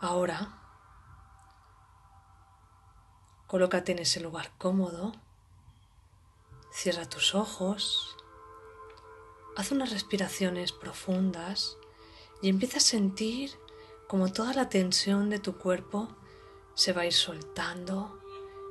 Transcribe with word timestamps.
Ahora, 0.00 0.56
colócate 3.48 3.90
en 3.90 3.98
ese 3.98 4.20
lugar 4.20 4.52
cómodo, 4.56 5.12
cierra 6.70 7.08
tus 7.08 7.34
ojos, 7.34 8.16
haz 9.56 9.72
unas 9.72 9.90
respiraciones 9.90 10.70
profundas 10.70 11.76
y 12.40 12.48
empieza 12.48 12.76
a 12.76 12.80
sentir 12.80 13.58
como 14.06 14.32
toda 14.32 14.54
la 14.54 14.68
tensión 14.68 15.30
de 15.30 15.40
tu 15.40 15.58
cuerpo 15.58 16.08
se 16.74 16.92
va 16.92 17.02
a 17.02 17.06
ir 17.06 17.12
soltando 17.12 18.20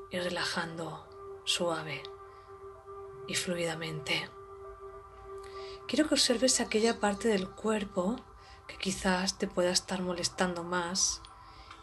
y 0.09 0.19
relajando 0.19 1.05
suave 1.43 2.03
y 3.27 3.35
fluidamente. 3.35 4.29
Quiero 5.89 6.07
que 6.07 6.15
observes 6.15 6.61
aquella 6.61 7.01
parte 7.01 7.27
del 7.27 7.49
cuerpo 7.49 8.15
que 8.67 8.77
quizás 8.77 9.37
te 9.37 9.47
pueda 9.47 9.71
estar 9.71 10.01
molestando 10.01 10.63
más 10.63 11.21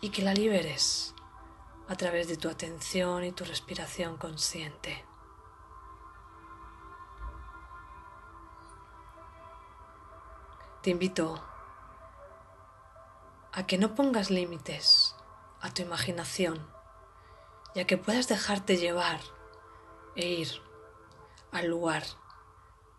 y 0.00 0.10
que 0.10 0.22
la 0.22 0.34
liberes 0.34 1.14
a 1.88 1.96
través 1.96 2.28
de 2.28 2.36
tu 2.36 2.48
atención 2.48 3.24
y 3.24 3.32
tu 3.32 3.44
respiración 3.44 4.16
consciente. 4.16 5.04
Te 10.82 10.90
invito 10.90 11.42
a 13.52 13.66
que 13.66 13.78
no 13.78 13.94
pongas 13.94 14.30
límites 14.30 15.14
a 15.60 15.72
tu 15.72 15.80
imaginación 15.80 16.68
y 17.74 17.80
a 17.80 17.86
que 17.86 17.96
puedas 17.96 18.28
dejarte 18.28 18.76
llevar 18.76 19.20
e 20.16 20.26
ir 20.26 20.48
al 21.52 21.68
lugar 21.68 22.02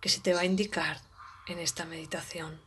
que 0.01 0.09
se 0.09 0.19
te 0.21 0.33
va 0.33 0.41
a 0.41 0.45
indicar 0.45 1.01
en 1.47 1.59
esta 1.59 1.85
meditación. 1.85 2.64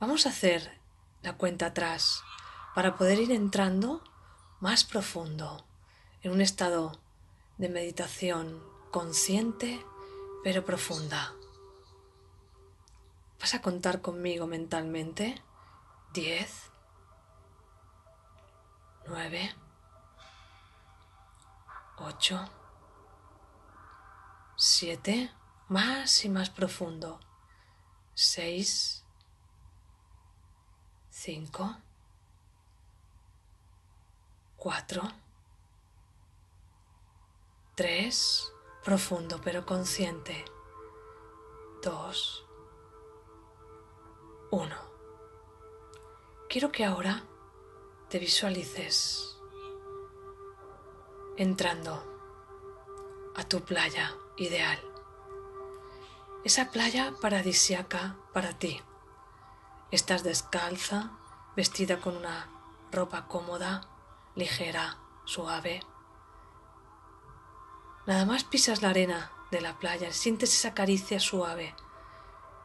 Vamos 0.00 0.24
a 0.24 0.30
hacer 0.30 0.80
la 1.20 1.36
cuenta 1.36 1.66
atrás 1.66 2.22
para 2.74 2.96
poder 2.96 3.18
ir 3.18 3.32
entrando 3.32 4.02
más 4.58 4.82
profundo 4.82 5.66
en 6.22 6.32
un 6.32 6.40
estado 6.40 6.98
de 7.58 7.68
meditación 7.68 8.64
consciente 8.90 9.84
pero 10.42 10.64
profunda. 10.64 11.34
Vas 13.38 13.52
a 13.52 13.60
contar 13.60 14.00
conmigo 14.00 14.46
mentalmente. 14.46 15.42
Diez, 16.14 16.70
nueve, 19.06 19.54
ocho, 21.98 22.50
siete, 24.56 25.30
más 25.68 26.24
y 26.24 26.30
más 26.30 26.48
profundo. 26.48 27.20
Seis, 28.14 28.99
cinco, 31.22 31.76
cuatro, 34.56 35.02
tres, 37.74 38.50
profundo 38.82 39.38
pero 39.44 39.66
consciente. 39.66 40.46
Dos, 41.82 42.46
uno. 44.50 44.76
Quiero 46.48 46.72
que 46.72 46.86
ahora 46.86 47.22
te 48.08 48.18
visualices 48.18 49.36
entrando 51.36 52.02
a 53.36 53.44
tu 53.44 53.60
playa 53.60 54.16
ideal. 54.38 54.78
Esa 56.44 56.70
playa 56.70 57.12
paradisiaca 57.20 58.16
para 58.32 58.58
ti. 58.58 58.80
Estás 59.90 60.22
descalza, 60.22 61.10
vestida 61.56 62.00
con 62.00 62.16
una 62.16 62.48
ropa 62.92 63.26
cómoda, 63.26 63.88
ligera, 64.36 64.98
suave. 65.24 65.80
Nada 68.06 68.24
más 68.24 68.44
pisas 68.44 68.82
la 68.82 68.90
arena 68.90 69.32
de 69.50 69.60
la 69.60 69.80
playa, 69.80 70.12
sientes 70.12 70.54
esa 70.54 70.74
caricia 70.74 71.18
suave 71.18 71.74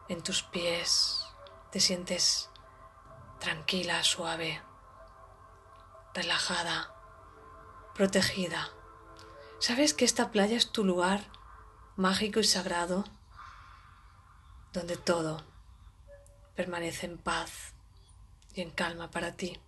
en 0.08 0.22
tus 0.22 0.44
pies, 0.44 1.26
te 1.72 1.80
sientes 1.80 2.48
tranquila, 3.40 4.04
suave, 4.04 4.62
relajada, 6.14 6.94
protegida. 7.92 8.70
¿Sabes 9.58 9.94
que 9.94 10.04
esta 10.04 10.30
playa 10.30 10.56
es 10.56 10.70
tu 10.70 10.84
lugar 10.84 11.24
mágico 11.96 12.38
y 12.38 12.44
sagrado 12.44 13.04
donde 14.72 14.96
todo 14.96 15.55
permanece 16.56 17.06
en 17.06 17.18
paz 17.18 17.74
y 18.54 18.62
en 18.62 18.70
calma 18.70 19.10
para 19.10 19.36
ti? 19.36 19.58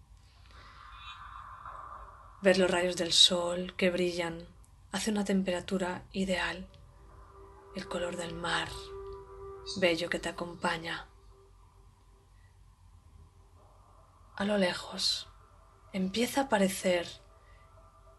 Ver 2.43 2.59
los 2.59 2.71
rayos 2.71 2.97
del 2.97 3.13
sol 3.13 3.75
que 3.77 3.91
brillan 3.91 4.47
hace 4.91 5.11
una 5.11 5.25
temperatura 5.25 6.03
ideal, 6.13 6.67
el 7.77 7.87
color 7.87 8.17
del 8.17 8.35
mar 8.35 8.69
bello 9.77 10.09
que 10.09 10.19
te 10.19 10.31
acompaña 10.31 11.07
a 14.39 14.45
lo 14.45 14.57
lejos 14.57 15.27
empieza 15.93 16.43
a 16.43 16.45
aparecer 16.45 17.09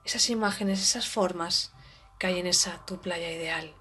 esas 0.03 0.30
imágenes, 0.30 0.81
esas 0.81 1.07
formas 1.07 1.72
que 2.19 2.28
hay 2.28 2.40
en 2.40 2.47
esa 2.47 2.86
tu 2.86 3.00
playa 3.00 3.31
ideal. 3.31 3.74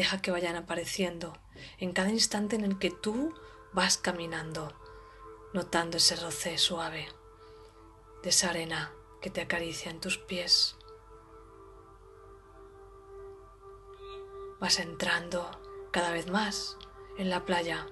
Deja 0.00 0.22
que 0.22 0.30
vayan 0.30 0.56
apareciendo 0.56 1.36
en 1.76 1.92
cada 1.92 2.08
instante 2.08 2.56
en 2.56 2.64
el 2.64 2.78
que 2.78 2.90
tú 2.90 3.34
vas 3.74 3.98
caminando, 3.98 4.72
notando 5.52 5.98
ese 5.98 6.16
roce 6.16 6.56
suave 6.56 7.06
de 8.22 8.30
esa 8.30 8.48
arena 8.48 8.94
que 9.20 9.28
te 9.28 9.42
acaricia 9.42 9.90
en 9.90 10.00
tus 10.00 10.16
pies. 10.16 10.78
Vas 14.58 14.78
entrando 14.78 15.50
cada 15.92 16.12
vez 16.12 16.28
más 16.28 16.78
en 17.18 17.28
la 17.28 17.44
playa. 17.44 17.86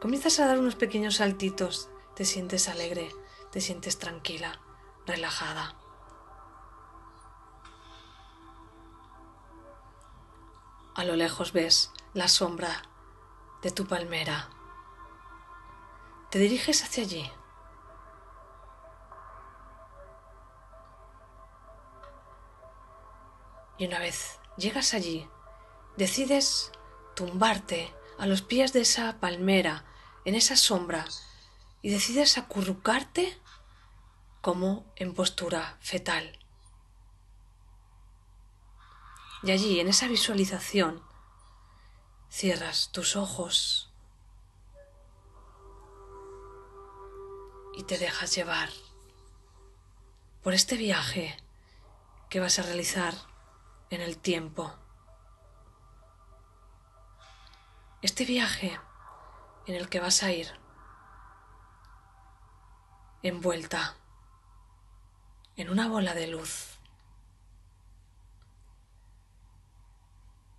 Comienzas 0.00 0.40
a 0.40 0.48
dar 0.48 0.58
unos 0.58 0.74
pequeños 0.74 1.18
saltitos, 1.18 1.90
te 2.16 2.24
sientes 2.24 2.66
alegre, 2.66 3.08
te 3.52 3.60
sientes 3.60 4.00
tranquila, 4.00 4.60
relajada. 5.06 5.78
A 10.96 11.04
lo 11.04 11.14
lejos 11.14 11.52
ves 11.52 11.92
la 12.14 12.26
sombra 12.26 12.82
de 13.60 13.70
tu 13.70 13.86
palmera. 13.86 14.48
Te 16.30 16.38
diriges 16.38 16.82
hacia 16.82 17.04
allí. 17.04 17.30
Y 23.76 23.86
una 23.86 23.98
vez 23.98 24.40
llegas 24.56 24.94
allí, 24.94 25.28
decides 25.98 26.72
tumbarte 27.14 27.94
a 28.18 28.24
los 28.24 28.40
pies 28.40 28.72
de 28.72 28.80
esa 28.80 29.20
palmera, 29.20 29.84
en 30.24 30.34
esa 30.34 30.56
sombra, 30.56 31.04
y 31.82 31.90
decides 31.90 32.38
acurrucarte 32.38 33.38
como 34.40 34.90
en 34.96 35.12
postura 35.12 35.76
fetal. 35.80 36.45
Y 39.42 39.50
allí, 39.50 39.80
en 39.80 39.88
esa 39.88 40.08
visualización, 40.08 41.02
cierras 42.30 42.90
tus 42.92 43.16
ojos 43.16 43.92
y 47.76 47.84
te 47.84 47.98
dejas 47.98 48.34
llevar 48.34 48.70
por 50.42 50.54
este 50.54 50.76
viaje 50.76 51.36
que 52.28 52.40
vas 52.40 52.58
a 52.58 52.62
realizar 52.62 53.14
en 53.90 54.00
el 54.00 54.18
tiempo. 54.18 54.74
este 58.06 58.24
viaje 58.24 58.78
en 59.66 59.74
el 59.74 59.88
que 59.88 59.98
vas 59.98 60.22
a 60.22 60.30
ir 60.30 60.46
envuelta 63.24 63.96
en 65.56 65.70
una 65.70 65.88
bola 65.88 66.14
de 66.14 66.28
luz 66.28 66.75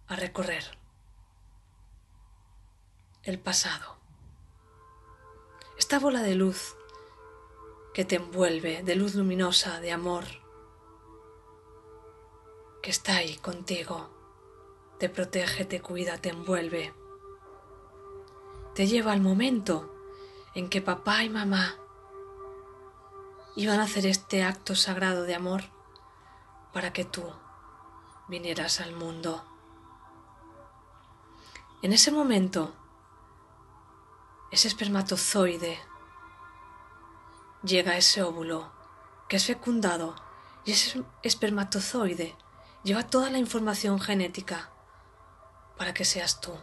a 0.08 0.16
recorrer 0.16 0.64
el 3.24 3.40
pasado. 3.40 3.98
Esta 5.78 6.00
bola 6.00 6.22
de 6.22 6.36
luz 6.36 6.76
que 7.94 8.06
te 8.06 8.16
envuelve, 8.16 8.84
de 8.84 8.96
luz 8.96 9.16
luminosa, 9.16 9.80
de 9.80 9.92
amor, 9.92 10.26
que 12.82 12.92
está 12.92 13.18
ahí 13.18 13.38
contigo, 13.38 14.10
te 15.00 15.10
protege, 15.10 15.66
te 15.66 15.82
cuida, 15.82 16.18
te 16.18 16.30
envuelve 16.30 16.94
te 18.78 18.86
lleva 18.86 19.12
al 19.12 19.22
momento 19.22 19.92
en 20.54 20.70
que 20.70 20.84
papá 20.84 21.24
y 21.24 21.30
mamá 21.30 21.78
iban 23.56 23.80
a 23.80 23.86
hacer 23.86 24.06
este 24.06 24.44
acto 24.44 24.76
sagrado 24.76 25.24
de 25.24 25.34
amor 25.34 25.64
para 26.74 26.94
que 26.94 27.04
tú 27.04 27.24
vinieras 28.28 28.80
al 28.80 28.94
mundo. 28.94 29.44
En 31.84 31.94
ese 31.94 32.10
momento, 32.10 32.74
ese 34.50 34.68
espermatozoide 34.68 35.80
llega 37.64 37.92
a 37.92 37.98
ese 37.98 38.24
óvulo 38.24 38.72
que 39.30 39.36
es 39.36 39.46
fecundado 39.46 40.16
y 40.66 40.72
ese 40.72 41.04
espermatozoide 41.22 42.36
lleva 42.84 43.06
toda 43.06 43.30
la 43.30 43.38
información 43.38 44.00
genética 44.00 44.72
para 45.78 45.94
que 45.94 46.04
seas 46.04 46.42
tú. 46.42 46.58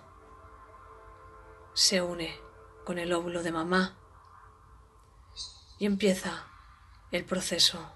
Se 1.75 2.03
une 2.03 2.37
con 2.85 2.99
el 2.99 3.13
óvulo 3.13 3.45
de 3.45 3.53
mamá 3.53 3.97
y 5.79 5.87
empieza 5.87 6.49
el 7.13 7.25
proceso 7.25 7.95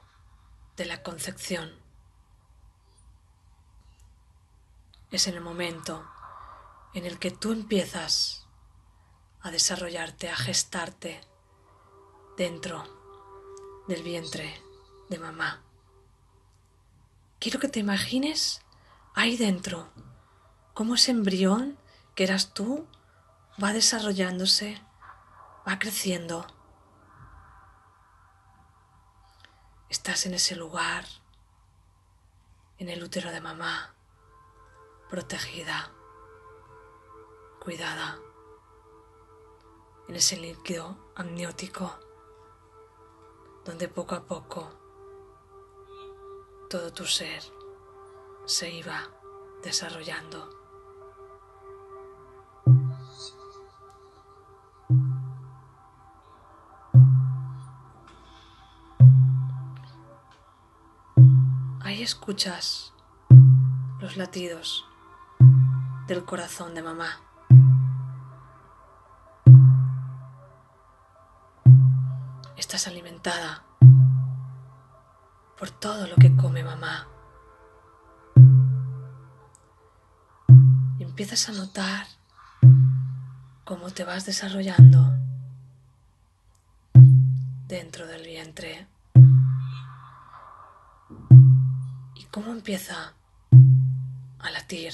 de 0.77 0.85
la 0.85 1.03
concepción. 1.03 1.83
Es 5.11 5.27
en 5.27 5.35
el 5.35 5.41
momento 5.41 6.05
en 6.95 7.07
el 7.07 7.19
que 7.19 7.31
tú 7.31 7.53
empiezas 7.53 8.47
a 9.41 9.51
desarrollarte, 9.51 10.29
a 10.29 10.37
gestarte 10.37 11.21
dentro 12.37 12.85
del 13.89 14.03
vientre 14.03 14.63
de 15.09 15.19
mamá. 15.19 15.63
Quiero 17.39 17.61
que 17.61 17.69
te 17.69 17.81
imagines 17.81 18.63
ahí 19.15 19.37
dentro, 19.37 19.89
cómo 20.75 20.95
ese 20.95 21.13
embrión 21.13 21.79
que 22.15 22.25
eras 22.25 22.53
tú 22.53 22.87
va 23.63 23.73
desarrollándose, 23.73 24.81
va 25.67 25.79
creciendo. 25.79 26.47
Estás 29.89 30.27
en 30.27 30.35
ese 30.35 30.55
lugar, 30.55 31.05
en 32.79 32.89
el 32.89 33.03
útero 33.03 33.33
de 33.33 33.41
mamá, 33.41 33.95
protegida, 35.09 35.93
cuidada, 37.69 38.19
en 40.09 40.17
ese 40.17 40.39
líquido 40.39 40.97
amniótico, 41.15 41.93
donde 43.67 43.89
poco 43.91 44.15
a 44.15 44.23
poco 44.23 44.71
todo 46.71 46.91
tu 46.95 47.05
ser 47.05 47.43
se 48.47 48.71
iba 48.71 49.11
desarrollando. 49.63 50.49
Ahí 61.83 62.03
escuchas 62.03 62.95
los 64.01 64.17
latidos 64.17 64.87
del 66.07 66.25
corazón 66.25 66.75
de 66.75 66.83
mamá. 66.83 67.28
Alimentada 72.87 73.65
por 75.59 75.69
todo 75.69 76.07
lo 76.07 76.15
que 76.15 76.35
come 76.37 76.63
mamá. 76.63 77.09
Y 80.99 81.03
empiezas 81.03 81.49
a 81.49 81.53
notar 81.53 82.07
cómo 83.65 83.91
te 83.91 84.05
vas 84.05 84.27
desarrollando 84.27 85.13
dentro 87.67 88.07
del 88.07 88.25
vientre 88.25 88.87
y 92.15 92.25
cómo 92.31 92.53
empieza 92.53 93.15
a 94.39 94.51
latir 94.53 94.93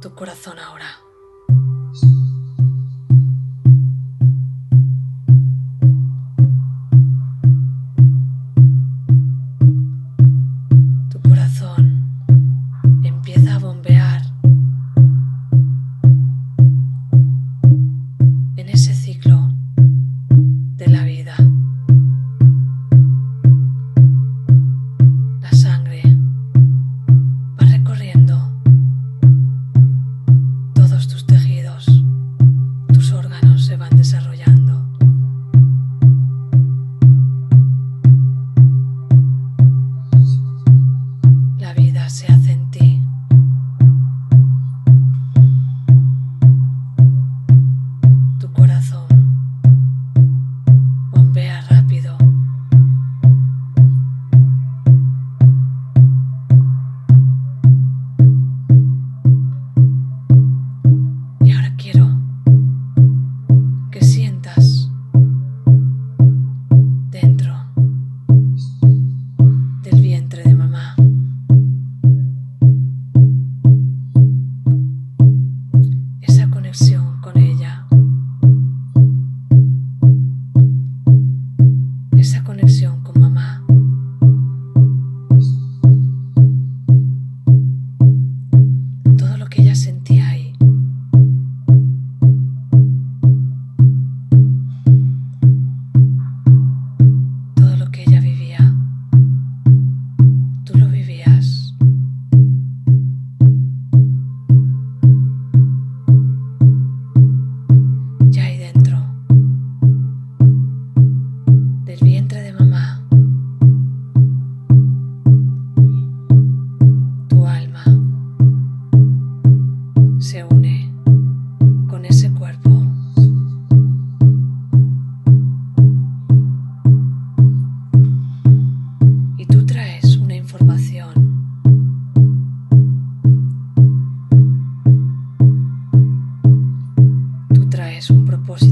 tu 0.00 0.14
corazón 0.14 0.60
ahora. 0.60 1.07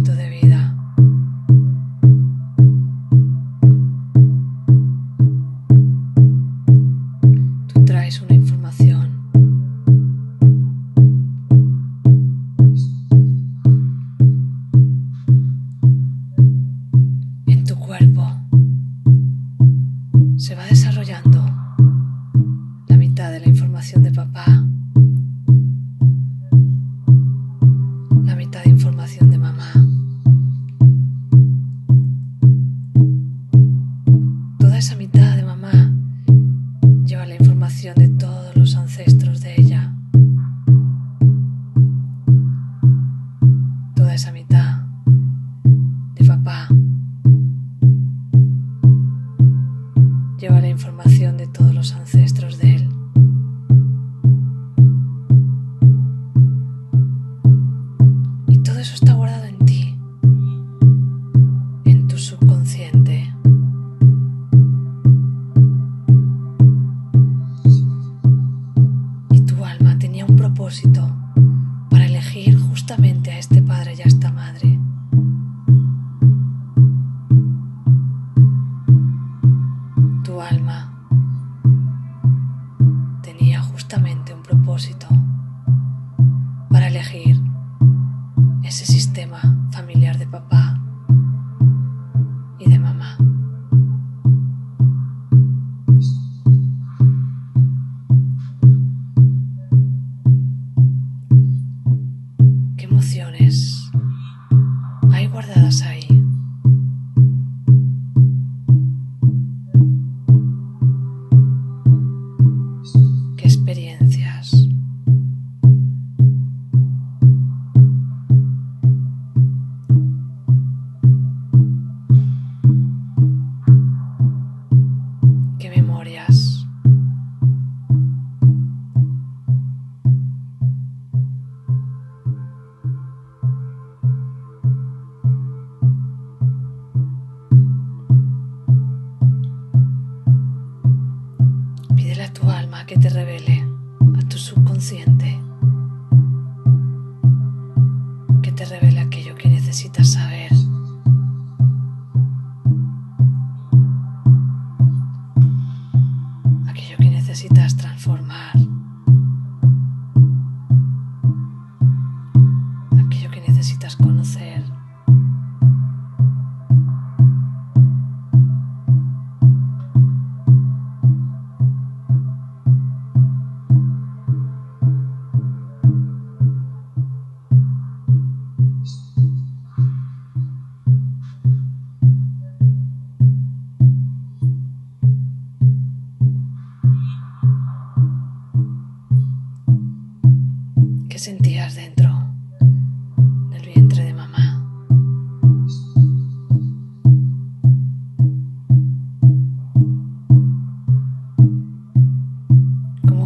propósito 0.07 0.15
de 0.15 0.29
vida. 0.29 0.56
información 50.87 51.37
de 51.37 51.49
todos 51.49 51.75
los 51.75 51.93
ancestros 51.95 52.59
de 52.59 52.76
él. 52.76 52.86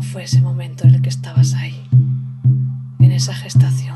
fue 0.03 0.25
ese 0.25 0.41
momento 0.41 0.85
en 0.85 0.95
el 0.95 1.03
que 1.03 1.09
estabas 1.09 1.55
ahí, 1.55 1.87
en 2.99 3.13
esa 3.13 3.35
gestación. 3.35 3.90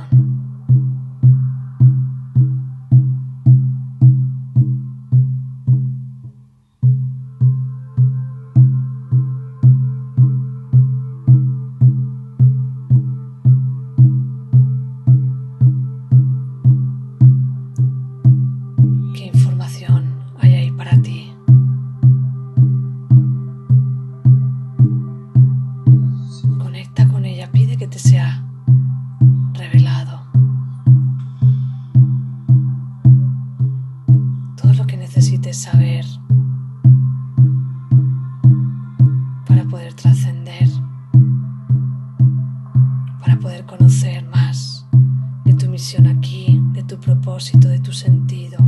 propósito, 46.99 47.69
de 47.69 47.81
tu 47.81 47.93
sentido. 47.93 48.59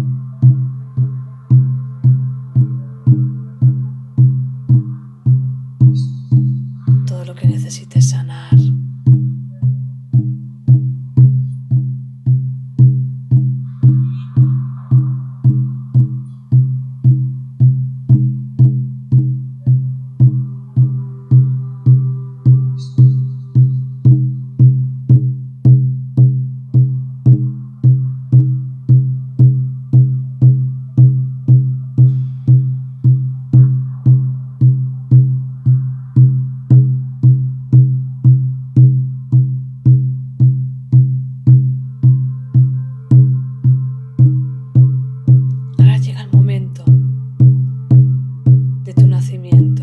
de 48.86 48.94
tu 48.94 49.06
nacimiento. 49.08 49.75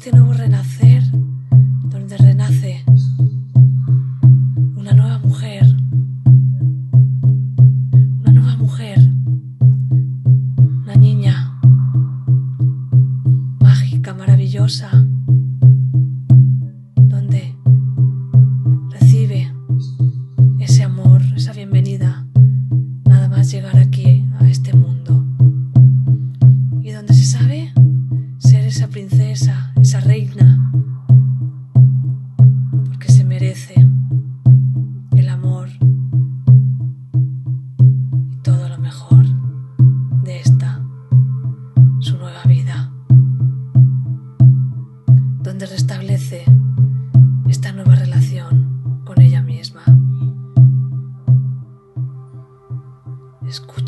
este 0.00 0.16
no 0.16 0.24
borre. 0.24 0.59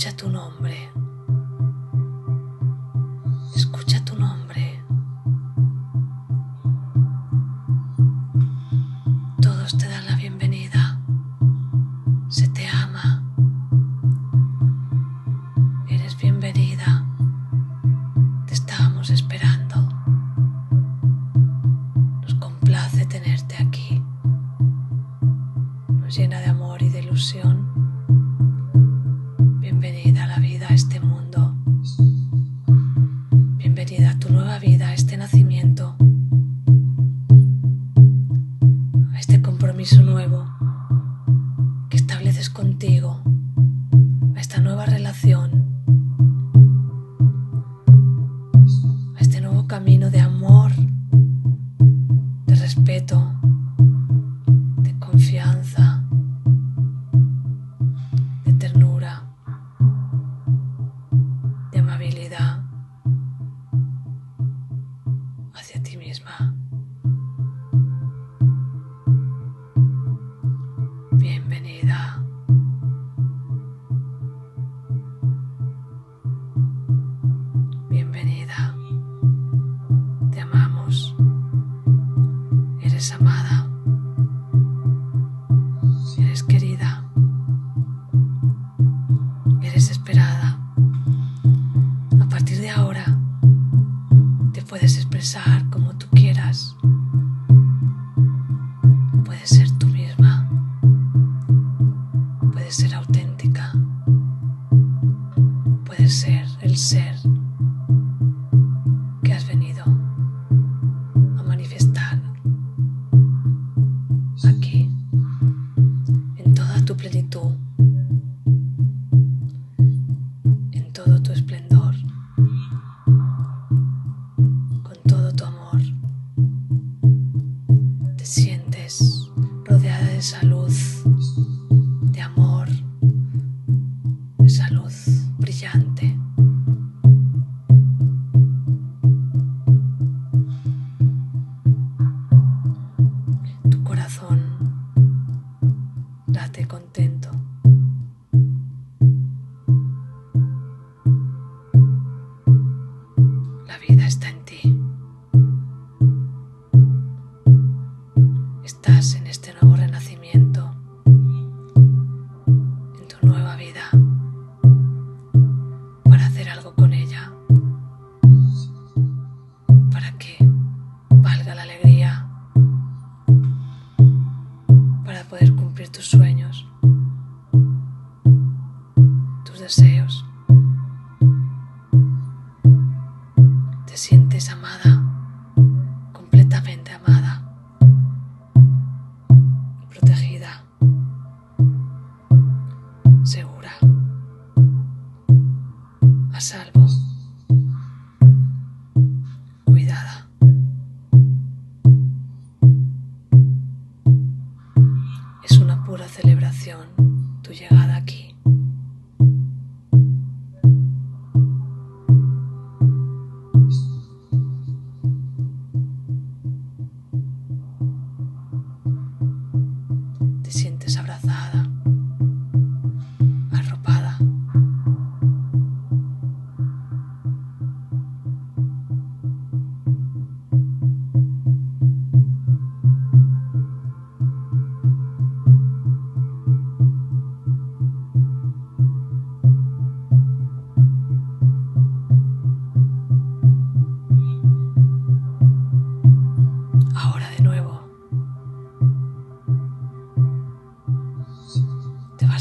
escucha 0.03 0.17
tu 0.17 0.29
nombre. 0.29 0.72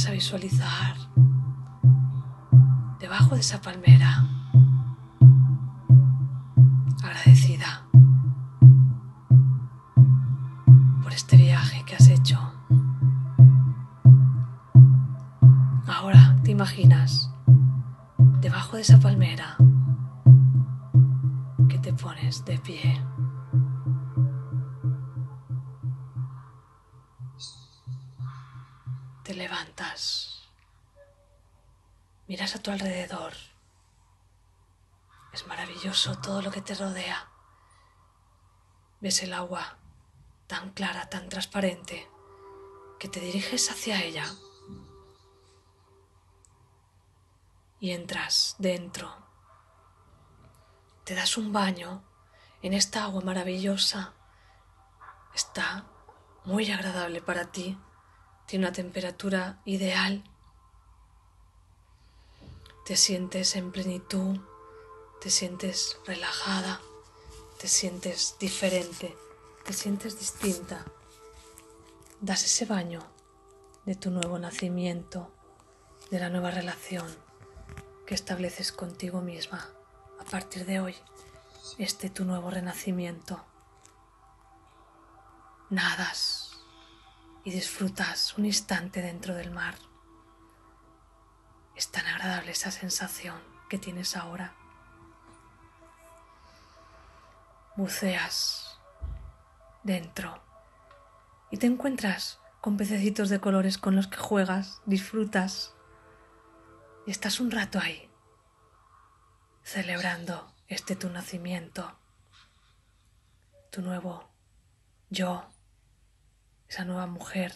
a 0.07 0.11
visualizar 0.11 0.95
debajo 2.99 3.35
de 3.35 3.41
esa 3.41 3.61
palmera. 3.61 4.40
Te 36.63 36.75
rodea. 36.75 37.29
Ves 38.99 39.23
el 39.23 39.33
agua 39.33 39.77
tan 40.47 40.71
clara, 40.71 41.09
tan 41.09 41.29
transparente, 41.29 42.09
que 42.99 43.07
te 43.07 43.19
diriges 43.19 43.71
hacia 43.71 44.03
ella 44.03 44.25
y 47.79 47.91
entras 47.91 48.55
dentro. 48.59 49.11
Te 51.03 51.15
das 51.15 51.35
un 51.35 51.51
baño 51.51 52.03
en 52.61 52.73
esta 52.73 53.03
agua 53.03 53.21
maravillosa. 53.21 54.13
Está 55.33 55.85
muy 56.45 56.71
agradable 56.71 57.21
para 57.21 57.51
ti. 57.51 57.77
Tiene 58.45 58.65
una 58.65 58.73
temperatura 58.73 59.61
ideal. 59.65 60.23
Te 62.85 62.95
sientes 62.95 63.55
en 63.55 63.71
plenitud, 63.71 64.39
te 65.21 65.29
sientes 65.29 65.97
relajada, 66.05 66.81
te 67.59 67.67
sientes 67.67 68.35
diferente 68.39 69.15
te 69.63 69.73
sientes 69.73 70.17
distinta, 70.19 70.85
das 72.19 72.43
ese 72.43 72.65
baño 72.65 73.01
de 73.85 73.95
tu 73.95 74.09
nuevo 74.09 74.39
nacimiento, 74.39 75.31
de 76.09 76.19
la 76.19 76.29
nueva 76.29 76.51
relación 76.51 77.07
que 78.05 78.15
estableces 78.15 78.71
contigo 78.71 79.21
misma 79.21 79.69
a 80.19 80.23
partir 80.25 80.65
de 80.65 80.79
hoy, 80.79 80.95
este 81.77 82.09
tu 82.09 82.25
nuevo 82.25 82.49
renacimiento. 82.49 83.43
Nadas 85.69 86.59
y 87.43 87.51
disfrutas 87.51 88.37
un 88.37 88.45
instante 88.45 89.01
dentro 89.01 89.35
del 89.35 89.51
mar. 89.51 89.75
Es 91.75 91.89
tan 91.89 92.05
agradable 92.05 92.51
esa 92.51 92.71
sensación 92.71 93.39
que 93.69 93.77
tienes 93.77 94.17
ahora. 94.17 94.55
Buceas 97.75 98.79
dentro. 99.83 100.43
Y 101.49 101.57
te 101.57 101.67
encuentras 101.67 102.39
con 102.61 102.77
pececitos 102.77 103.29
de 103.29 103.39
colores 103.39 103.77
con 103.77 103.95
los 103.95 104.07
que 104.07 104.17
juegas, 104.17 104.81
disfrutas. 104.85 105.73
Y 107.07 107.11
estás 107.11 107.39
un 107.39 107.49
rato 107.49 107.79
ahí, 107.79 108.09
celebrando 109.63 110.53
este 110.67 110.95
tu 110.95 111.09
nacimiento, 111.09 111.97
tu 113.71 113.81
nuevo 113.81 114.29
yo, 115.09 115.49
esa 116.67 116.85
nueva 116.85 117.07
mujer 117.07 117.53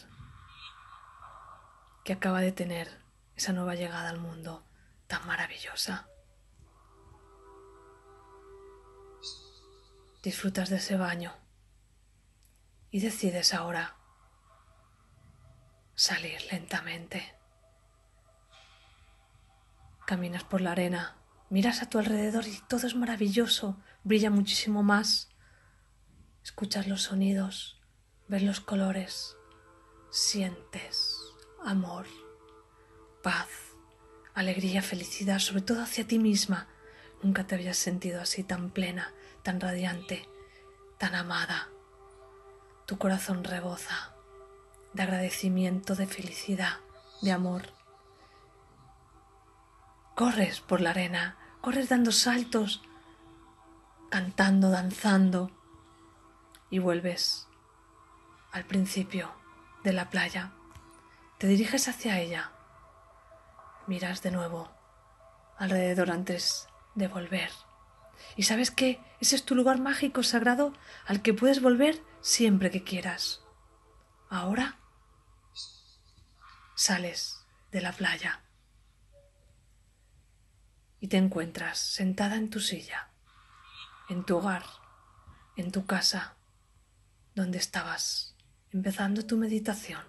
que 2.04 2.14
acaba 2.14 2.42
de 2.42 2.52
tener 2.52 3.02
esa 3.36 3.54
nueva 3.54 3.76
llegada 3.76 4.10
al 4.10 4.20
mundo 4.20 4.66
tan 5.08 5.26
maravillosa. 5.28 6.08
Disfrutas 10.26 10.72
de 10.72 10.78
ese 10.78 10.98
baño 10.98 11.36
y 12.90 13.00
decides 13.00 13.54
ahora 13.54 13.96
salir 15.94 16.42
lentamente. 16.52 17.36
Caminas 20.08 20.44
por 20.44 20.62
la 20.62 20.72
arena, 20.72 21.16
miras 21.52 21.84
a 21.84 21.90
tu 21.90 22.00
alrededor 22.00 22.48
y 22.48 22.60
todo 22.68 22.88
es 22.88 22.96
maravilloso, 22.96 23.80
brilla 24.04 24.32
muchísimo 24.32 24.82
más. 24.82 25.30
Escuchas 26.44 26.88
los 26.88 27.04
sonidos, 27.04 27.80
ves 28.28 28.42
los 28.42 28.62
colores, 28.62 29.38
sientes 30.10 31.20
amor, 31.64 32.08
paz, 33.22 33.50
alegría, 34.34 34.82
felicidad, 34.82 35.38
sobre 35.38 35.62
todo 35.62 35.84
hacia 35.84 36.08
ti 36.08 36.18
misma. 36.18 36.68
Nunca 37.22 37.46
te 37.46 37.54
habías 37.54 37.78
sentido 37.78 38.20
así 38.22 38.44
tan 38.44 38.72
plena, 38.72 39.14
tan 39.46 39.62
radiante, 39.62 40.28
tan 40.98 41.14
amada. 41.14 41.70
Tu 42.88 42.98
corazón 42.98 43.44
reboza 43.44 44.16
de 44.94 45.04
agradecimiento, 45.04 45.94
de 45.94 46.08
felicidad, 46.08 46.80
de 47.22 47.32
amor. 47.32 47.62
Corres 50.16 50.62
por 50.62 50.82
la 50.82 50.90
arena, 50.90 51.38
corres 51.62 51.90
dando 51.90 52.12
saltos, 52.12 52.82
cantando, 54.10 54.72
danzando 54.72 55.52
y 56.72 56.80
vuelves 56.80 57.48
al 58.52 58.66
principio 58.66 59.32
de 59.84 59.94
la 59.94 60.10
playa. 60.10 60.54
Te 61.38 61.46
diriges 61.46 61.88
hacia 61.88 62.20
ella, 62.20 62.52
miras 63.86 64.24
de 64.24 64.32
nuevo 64.32 64.72
alrededor 65.60 66.10
antes 66.10 66.68
de 66.96 67.08
volver 67.08 67.52
y 68.36 68.44
sabes 68.44 68.72
que 68.72 69.00
ese 69.20 69.36
es 69.36 69.46
tu 69.46 69.56
lugar 69.56 69.80
mágico 69.80 70.24
sagrado 70.24 70.74
al 71.06 71.22
que 71.22 71.34
puedes 71.34 71.62
volver 71.62 72.04
siempre 72.22 72.72
que 72.72 72.84
quieras. 72.84 73.42
Ahora 74.30 74.80
sales 76.76 77.46
de 77.72 77.82
la 77.82 77.94
playa 77.94 78.42
y 81.00 81.08
te 81.08 81.18
encuentras 81.18 81.80
sentada 81.80 82.36
en 82.36 82.50
tu 82.50 82.60
silla, 82.60 83.10
en 84.10 84.26
tu 84.26 84.38
hogar, 84.38 84.66
en 85.56 85.72
tu 85.72 85.86
casa, 85.86 86.36
donde 87.34 87.58
estabas 87.58 88.36
empezando 88.72 89.26
tu 89.26 89.38
meditación. 89.38 90.04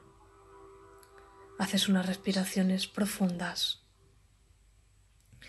Haces 1.59 1.89
unas 1.89 2.07
respiraciones 2.07 2.87
profundas. 2.87 3.85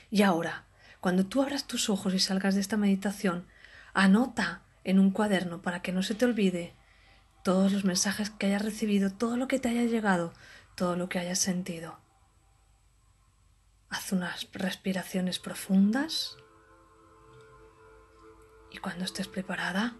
Y 0.10 0.22
ahora 0.22 0.67
cuando 1.00 1.26
tú 1.26 1.42
abras 1.42 1.68
tus 1.68 1.90
ojos 1.90 2.14
y 2.14 2.20
salgas 2.20 2.56
de 2.56 2.62
esta 2.62 2.78
meditación, 2.78 3.48
anota 3.94 4.62
en 4.84 5.00
un 5.00 5.12
cuaderno 5.12 5.62
para 5.62 5.82
que 5.82 5.92
no 5.92 6.02
se 6.02 6.16
te 6.16 6.26
olvide 6.26 6.74
todos 7.44 7.72
los 7.72 7.86
mensajes 7.86 8.30
que 8.30 8.48
hayas 8.48 8.64
recibido, 8.64 9.12
todo 9.12 9.38
lo 9.38 9.48
que 9.48 9.60
te 9.60 9.70
haya 9.70 9.84
llegado, 9.84 10.34
todo 10.76 10.96
lo 10.96 11.08
que 11.10 11.20
hayas 11.20 11.40
sentido. 11.40 12.00
Haz 13.90 14.12
unas 14.12 14.48
respiraciones 14.52 15.40
profundas 15.40 16.36
y 18.72 18.80
cuando 18.80 19.06
estés 19.06 19.28
preparada, 19.28 19.96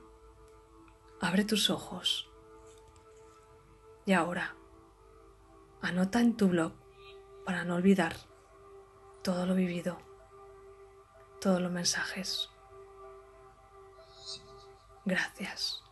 abre 1.22 1.46
tus 1.46 1.70
ojos. 1.70 2.30
Y 4.06 4.14
ahora, 4.14 4.56
anota 5.82 6.20
en 6.20 6.36
tu 6.36 6.50
blog 6.50 6.74
para 7.46 7.64
no 7.64 7.76
olvidar 7.76 8.16
todo 9.24 9.46
lo 9.46 9.56
vivido 9.56 10.07
todos 11.40 11.62
los 11.62 11.72
mensajes. 11.72 12.50
Gracias. 15.06 15.87